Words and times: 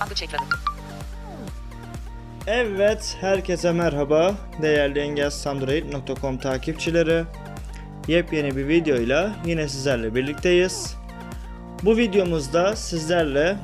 Andıç 0.00 0.22
ekranı. 0.22 0.42
Evet, 2.46 3.16
herkese 3.20 3.72
merhaba. 3.72 4.34
Değerli 4.62 4.98
engelsandroid.com 4.98 6.38
takipçileri. 6.38 7.24
Yepyeni 8.08 8.56
bir 8.56 8.68
videoyla 8.68 9.32
yine 9.46 9.68
sizlerle 9.68 10.14
birlikteyiz. 10.14 10.96
Bu 11.82 11.96
videomuzda 11.96 12.76
sizlerle 12.76 13.56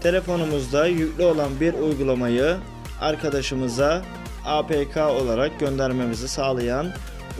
telefonumuzda 0.00 0.86
yüklü 0.86 1.24
olan 1.24 1.60
bir 1.60 1.74
uygulamayı 1.74 2.56
arkadaşımıza 3.00 4.02
APK 4.46 4.96
olarak 4.96 5.60
göndermemizi 5.60 6.28
sağlayan 6.28 6.86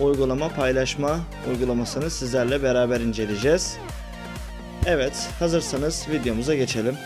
uygulama 0.00 0.48
paylaşma 0.48 1.18
uygulamasını 1.50 2.10
sizlerle 2.10 2.62
beraber 2.62 3.00
inceleyeceğiz. 3.00 3.76
Evet, 4.86 5.28
hazırsanız 5.38 6.06
videomuza 6.10 6.54
geçelim. 6.54 6.96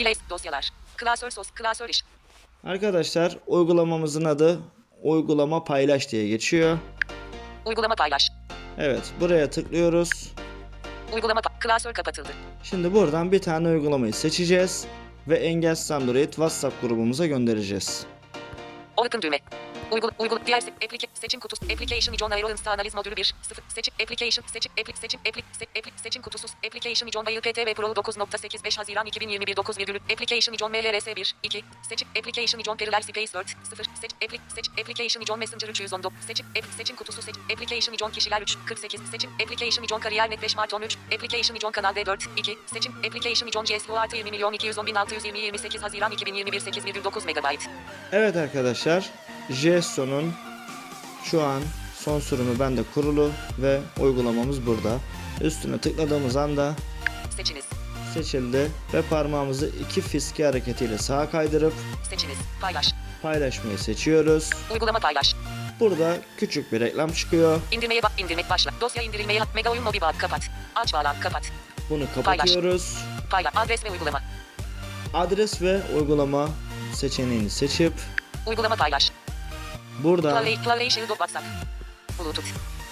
Play 0.00 0.14
dosyalar. 0.30 0.70
Klasör 0.96 1.30
sos. 1.30 1.50
Klasör 1.50 1.88
iş. 1.88 2.02
Arkadaşlar 2.64 3.36
uygulamamızın 3.46 4.24
adı 4.24 4.60
uygulama 5.02 5.64
paylaş 5.64 6.12
diye 6.12 6.28
geçiyor. 6.28 6.78
Uygulama 7.66 7.94
paylaş. 7.94 8.28
Evet 8.78 9.12
buraya 9.20 9.50
tıklıyoruz. 9.50 10.32
Uygulama 11.14 11.40
klasör 11.60 11.92
kapatıldı. 11.92 12.28
Şimdi 12.62 12.94
buradan 12.94 13.32
bir 13.32 13.38
tane 13.42 13.68
uygulamayı 13.68 14.12
seçeceğiz 14.12 14.86
ve 15.28 15.36
Engelsiz 15.38 15.90
Android 15.90 16.28
WhatsApp 16.28 16.80
grubumuza 16.82 17.26
göndereceğiz. 17.26 18.06
Open 18.96 19.22
düğme. 19.22 19.38
Uygul, 19.90 20.10
uygul, 20.18 20.38
diğer 20.46 20.60
se- 20.60 20.72
applica- 20.84 21.08
seçim 21.14 21.40
kutusu, 21.40 21.64
application 21.64 22.16
John 22.16 22.30
Aeroinsta 22.30 22.70
analiz 22.70 22.94
modülü 22.94 23.16
1, 23.16 23.34
0, 23.42 23.62
seçim, 23.74 23.94
application, 24.02 24.44
seçim, 24.46 24.72
appli, 24.80 24.96
seçim, 24.96 25.20
appli, 25.28 25.42
se, 25.58 25.64
appli, 25.78 25.92
seçim 26.02 26.22
kutusu, 26.22 26.48
application 26.66 27.10
John 27.10 27.26
Bayıl 27.26 27.40
PTV 27.40 27.74
Pro 27.74 27.86
9.85 27.86 28.76
Haziran 28.76 29.06
2021 29.06 29.56
9 29.56 29.78
virgül, 29.78 29.96
application 29.96 30.56
John 30.56 30.70
MLRS 30.70 31.06
1, 31.06 31.34
2, 31.42 31.64
seçim, 31.88 32.08
application 32.18 32.62
John 32.62 32.76
Parallel 32.76 33.02
Space 33.02 33.26
Word, 33.26 33.48
0, 33.76 33.84
seç, 34.00 34.10
appli, 34.24 34.40
seç, 34.54 34.68
application 34.80 35.24
John 35.24 35.38
Messenger 35.38 35.68
319, 35.68 36.12
seçim, 36.26 36.46
app, 36.46 36.66
seçim 36.76 36.96
kutusu, 36.96 37.22
seç, 37.22 37.34
application 37.52 37.96
John 37.96 38.10
kişiler 38.10 38.42
3, 38.42 38.56
48, 38.66 39.00
seçim, 39.10 39.30
application 39.42 39.86
John 39.86 40.00
kariyer 40.00 40.30
net 40.30 40.42
5 40.42 40.56
Mart 40.56 40.74
13, 40.74 40.96
application 41.14 41.58
John 41.58 41.70
kanal 41.72 41.94
D4, 41.96 42.28
2, 42.36 42.58
seçim, 42.74 42.92
application 43.06 43.50
John 43.50 43.64
GSO 43.64 43.94
artı 43.96 44.16
20 44.16 44.30
milyon 44.30 44.52
210 44.52 44.86
bin 44.86 44.94
620 44.94 45.38
28 45.38 45.82
Haziran 45.82 46.12
2021 46.12 46.60
8,9 46.60 47.24
MB. 47.26 47.58
Evet 48.12 48.36
arkadaşlar 48.36 49.10
JSON'un 49.50 50.32
şu 51.24 51.42
an 51.42 51.62
son 51.98 52.20
sürümü 52.20 52.58
bende 52.58 52.82
kurulu 52.94 53.30
ve 53.58 53.80
uygulamamız 54.00 54.66
burada. 54.66 54.98
Üstüne 55.40 55.78
tıkladığımız 55.78 56.36
anda 56.36 56.74
Seçiniz, 57.36 57.64
seçildi 58.14 58.70
ve 58.94 59.02
parmağımızı 59.02 59.70
iki 59.84 60.00
fiske 60.00 60.44
hareketiyle 60.44 60.98
sağa 60.98 61.30
kaydırıp 61.30 61.72
seçiniz, 62.10 62.36
paylaş, 62.60 62.94
paylaşmayı 63.22 63.78
seçiyoruz. 63.78 64.50
uygulama 64.72 64.98
paylaş. 64.98 65.34
Burada 65.80 66.16
küçük 66.36 66.72
bir 66.72 66.80
reklam 66.80 67.12
çıkıyor. 67.12 67.60
İndirmeye 67.72 68.02
bak 68.02 68.12
indirmek 68.18 68.50
başla. 68.50 68.70
Dosya 68.80 69.02
indirilmeye 69.02 69.40
mega 69.54 69.70
oyun 69.70 69.84
mobil 69.84 70.00
bağ 70.00 70.12
kapat. 70.12 70.50
Aç 70.74 70.94
bağlan 70.94 71.20
kapat. 71.20 71.52
Bunu 71.90 72.04
kapatıyoruz. 72.14 72.98
Paylaş 73.30 73.52
adres 73.56 73.84
ve 73.84 73.90
uygulama. 73.90 74.22
Adres 75.14 75.62
ve 75.62 75.80
uygulama 75.96 76.48
seçeneğini 76.94 77.50
seçip 77.50 77.92
Uygulama 78.46 78.76
paylaş. 78.76 79.12
Buradan 79.98 80.42
Play, 80.42 80.56
play 80.64 80.90
Shield 80.90 81.08
WhatsApp. 81.08 81.44
Bluetooth. 82.18 82.46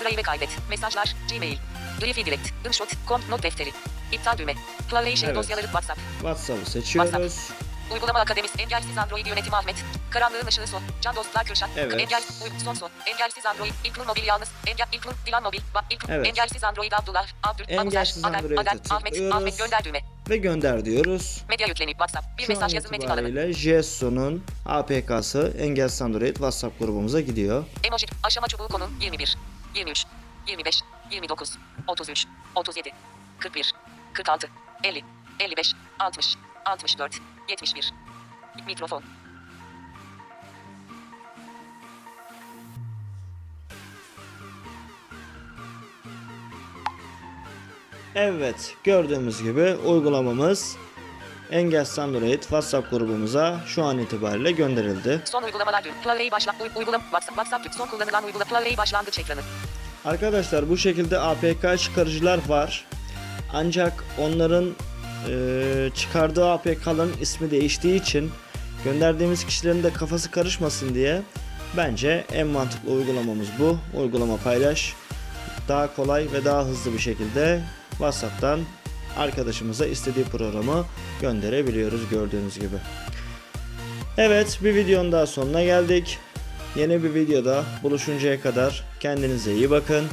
Drive 0.05 0.23
kaydet. 0.23 0.49
Mesajlar. 0.71 1.15
Gmail. 1.31 1.59
Drive 2.01 2.27
Direct. 2.27 2.49
InShot. 2.67 2.89
Com. 3.09 3.21
Not 3.31 3.43
defteri. 3.43 3.73
İptal 4.13 4.39
düğme. 4.39 4.55
Play 4.91 5.17
Shield 5.17 5.29
Evet. 5.29 5.37
dosyaları 5.37 5.67
WhatsApp. 5.67 6.01
WhatsApp'ı 6.19 6.71
seçiyoruz. 6.71 7.51
Uygulama 7.93 8.19
Akademisi 8.21 8.63
Engelsiz 8.63 8.99
Android 8.99 9.27
Yönetimi 9.27 9.57
Ahmet. 9.57 9.77
Karanlığın 10.11 10.47
ışığı 10.47 10.67
son. 10.67 10.83
Can 11.01 11.17
dostlar 11.17 11.45
Kürşat. 11.45 11.71
Evet. 11.77 12.01
Engel, 12.01 12.23
son 12.65 12.75
son. 12.75 12.91
Engelsiz 13.07 13.47
Android. 13.47 13.73
İlknur 13.85 14.07
Mobil 14.07 14.25
yalnız. 14.25 14.49
Engel, 14.67 14.87
İlknur 14.93 15.13
Dilan 15.27 15.43
Mobil. 15.43 15.61
Ba, 15.75 15.85
İlknur, 15.91 16.15
Evet. 16.15 16.27
Engelsiz 16.27 16.65
Android 16.65 16.93
Abdullah. 16.93 17.27
Abdül. 17.43 17.65
Engelsiz 17.69 18.25
Aden, 18.25 18.39
Android'e 18.39 18.61
Aden, 18.61 18.81
Ahmet. 18.91 19.33
Ahmet 19.33 19.59
gönder 19.59 19.85
düğme. 19.85 20.01
Ve 20.29 20.37
gönder 20.37 20.85
diyoruz. 20.85 21.45
Medya 21.49 21.67
yüklenip 21.67 21.93
WhatsApp. 21.99 22.39
Bir 22.39 22.43
Şu 22.43 22.53
mesaj 22.53 22.75
yazı 22.75 22.91
metin 22.91 23.09
alanı. 23.09 23.53
JSON'un 23.53 24.45
APK'sı 24.67 25.55
Engelsiz 25.59 26.03
Android 26.03 26.35
WhatsApp 26.35 26.79
grubumuza 26.79 27.21
gidiyor. 27.21 27.65
Emoji. 27.85 28.07
Aşama 28.23 28.47
çubuğu 28.47 28.69
konu 28.69 28.91
21, 29.01 29.37
23, 29.75 30.05
25, 30.49 30.83
29, 31.11 31.59
33, 31.87 32.27
37, 32.55 32.91
41, 33.39 33.75
46, 34.13 34.49
50, 34.85 35.03
55, 35.41 35.75
60, 35.99 36.37
64, 36.65 37.21
71. 37.49 37.93
Mikrofon. 38.67 39.03
Evet 48.21 48.75
gördüğümüz 48.85 49.43
gibi 49.43 49.75
uygulamamız 49.87 50.77
Engelsiz 51.51 51.99
Android 51.99 52.41
WhatsApp 52.41 52.91
grubumuza 52.91 53.61
şu 53.67 53.85
an 53.85 53.99
itibariyle 53.99 54.53
gönderildi. 54.53 55.21
Son 55.25 55.43
uygulamalar 55.43 55.85
dün. 55.85 55.93
Play 56.05 56.31
başla. 56.31 56.55
Uy, 56.61 56.69
uygulama. 56.77 57.05
WhatsApp. 57.05 57.37
WhatsApp. 57.37 57.75
Son 57.75 57.87
kullanılan 57.87 58.25
uygulama. 58.25 58.51
Play 58.51 58.77
başlangıç 58.77 59.19
ekranı. 59.19 59.41
Arkadaşlar 60.05 60.69
bu 60.71 60.77
şekilde 60.77 61.19
APK 61.19 61.79
çıkarıcılar 61.79 62.41
var. 62.49 62.85
Ancak 63.53 64.05
onların 64.19 64.65
eee, 65.29 65.91
çıkardığı 65.95 66.51
APK'ların 66.51 67.13
ismi 67.21 67.51
değiştiği 67.51 68.01
için 68.01 68.31
gönderdiğimiz 68.85 69.47
kişilerin 69.47 69.83
de 69.83 69.93
kafası 69.93 70.31
karışmasın 70.31 70.95
diye 70.95 71.23
bence 71.77 72.25
en 72.33 72.47
mantıklı 72.47 72.91
uygulamamız 72.91 73.49
bu. 73.59 73.79
Uygulama 73.99 74.37
paylaş. 74.37 74.95
Daha 75.69 75.97
kolay 75.97 76.29
ve 76.33 76.45
daha 76.45 76.65
hızlı 76.65 76.93
bir 76.93 76.99
şekilde 76.99 77.63
WhatsApp'tan 77.99 78.61
arkadaşımıza 79.17 79.87
istediği 79.87 80.25
programı 80.25 80.85
gönderebiliyoruz 81.21 82.09
gördüğünüz 82.09 82.59
gibi. 82.59 82.77
Evet 84.19 84.59
bir 84.65 84.75
videonun 84.75 85.13
daha 85.13 85.27
sonuna 85.27 85.63
geldik. 85.63 86.19
Yeni 86.77 87.05
bir 87.05 87.15
videoda 87.15 87.65
buluşuncaya 87.83 88.41
kadar 88.41 88.85
kendinize 89.01 89.55
iyi 89.55 89.71
bakın. 89.71 90.05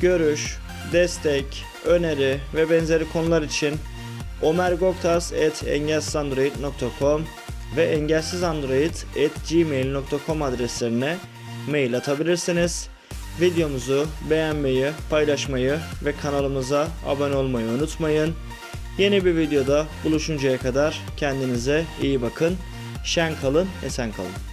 Görüş, 0.00 0.58
destek, 0.92 1.64
öneri 1.86 2.40
ve 2.54 2.70
benzeri 2.70 3.12
konular 3.12 3.42
için 3.42 3.74
omergoktas.engelsizandroid.com 4.42 7.24
ve 7.76 7.84
engelsizandroid.gmail.com 7.84 10.42
adreslerine 10.42 11.16
mail 11.68 11.96
atabilirsiniz. 11.96 12.88
Videomuzu 13.40 14.06
beğenmeyi, 14.30 14.90
paylaşmayı 15.10 15.78
ve 16.04 16.12
kanalımıza 16.22 16.88
abone 17.06 17.36
olmayı 17.36 17.66
unutmayın. 17.66 18.34
Yeni 18.98 19.24
bir 19.24 19.36
videoda 19.36 19.86
buluşuncaya 20.04 20.58
kadar 20.58 21.00
kendinize 21.16 21.84
iyi 22.02 22.22
bakın. 22.22 22.56
Şen 23.04 23.32
kalın, 23.40 23.68
esen 23.86 24.12
kalın. 24.12 24.51